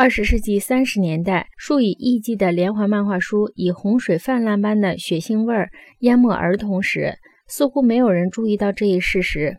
[0.00, 9.58] 二十世纪三十年代，数以亿计的连环漫画书以洪水泛滥般的血腥味儿淹没儿童时，似乎没有人注意到这一事实。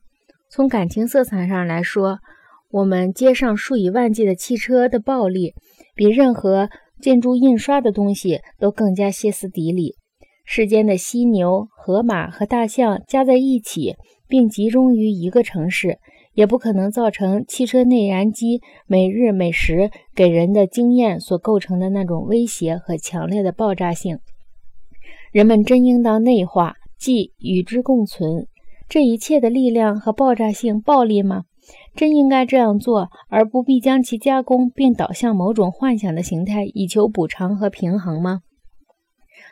[0.49, 2.17] 从感情色彩上来说，
[2.71, 5.53] 我们街上数以万计的汽车的暴力，
[5.93, 9.93] 比任何建筑印刷的东西都更加歇斯底里。
[10.43, 13.93] 世间的犀牛、河马和大象加在一起，
[14.27, 15.99] 并集中于一个城市。
[16.33, 24.19] 也不可能造成汽车内燃机每日每时给人的经验所构成的那种威胁和强烈的爆炸性。
[25.31, 28.47] 人们真应当内化，即与之共存。
[28.89, 31.43] 这一切的力量和爆炸性暴力吗？
[31.95, 38.41] 真应该这样做，而不必将其加工并导向某种幻想的形态，以求补偿和平衡吗？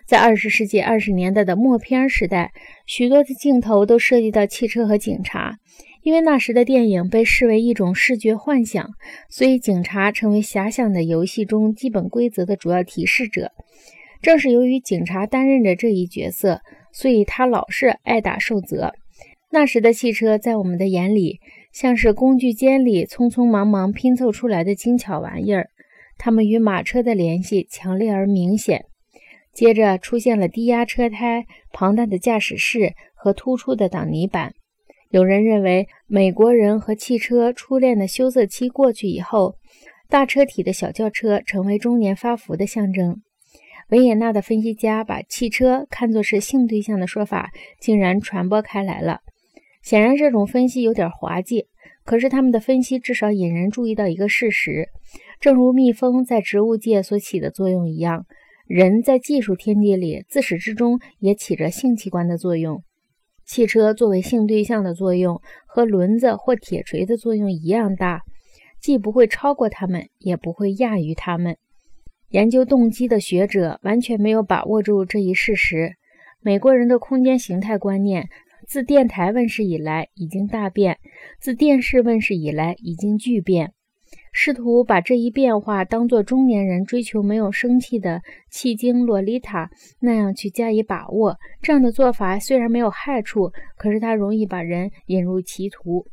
[0.09, 2.51] 在二十世纪二十年代的默片时代，
[2.87, 5.59] 许多的镜头都涉及到汽车和警察。
[6.01, 8.89] 因为那时的电影被视为一种视觉幻想，
[9.29, 13.51] 所以警察成为遐想的游戏中基本规则的主要提示者。
[14.19, 18.95] 正是由于警察担任着这一角色，所以他老是挨打受责。
[19.51, 21.39] 那时的汽车在我们的眼里
[21.71, 25.69] 像是工具间里匆匆忙忙拼凑出来的精巧玩意儿，
[26.17, 28.85] 它们与马车的联系强烈而明显。
[29.53, 34.53] 接着出现了低压车胎、庞大的驾驶室和突出的挡泥板。
[35.09, 39.55] 有人认为，美国人和汽车初恋的羞涩期过去以后，
[40.07, 43.21] 大车体的小轿车成为中年发福的象征。
[43.89, 49.21] 维也纳的分析家把汽车看作是性对象的说法竟然传播开来了。
[49.81, 51.65] 显然，这种分析有点滑稽，
[52.05, 54.89] 可是他们的分析至少引人注意到一个事实：
[55.39, 58.27] 正如蜜蜂在植物界所起的作用一样，
[58.69, 62.83] 人在技术天地里自始至终也起着性器官的作用。
[63.43, 68.21] 汽车作为性对象的作用和轮子或铁锤的作用一样大，
[68.79, 71.57] 既不会超过它们，也不会亚于它们。
[72.29, 75.95] 研究动机的学者完全没有把握住这一事实。
[76.39, 78.29] 美国人的空间形态观念
[78.67, 80.99] 自电台问世以来已经大变，
[81.41, 83.73] 自电视问世以来已经巨变。
[84.41, 89.69] 试图把这一变化当作中年人追求没有生气的气精洛丽塔
[89.99, 96.05] 那样去加以把握，这样的做法虽然没有害处，可是它容易把人引入歧途。